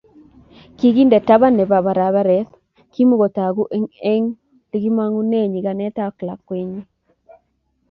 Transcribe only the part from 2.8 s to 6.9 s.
kimokotoku eng likimongunee nyikanatet ak lakwenyi